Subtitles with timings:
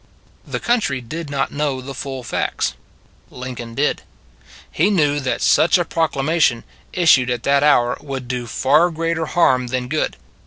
[0.47, 2.73] The country did not know the full facts:
[3.29, 4.01] Lincoln did.
[4.71, 9.27] He knew that such a procla mation, issued at that hour, would do far greater
[9.27, 10.17] harm than good.